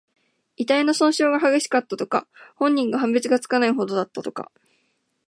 [0.55, 2.27] 遺体の損傷が激しかった、とか。
[2.55, 4.51] 本人か判別がつかないほどだった、とか。